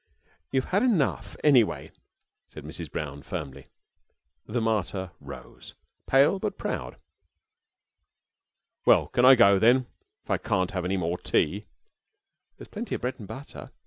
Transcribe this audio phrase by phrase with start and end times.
[0.51, 1.91] "You've had enough, anyway,"
[2.49, 2.91] said Mrs.
[2.91, 3.67] Brown firmly.
[4.47, 5.75] The martyr rose,
[6.07, 6.97] pale but proud.
[8.83, 9.85] "Well, can I go then,
[10.23, 11.67] if I can't have any more tea?"
[12.57, 13.69] "There's plenty of bread and butter."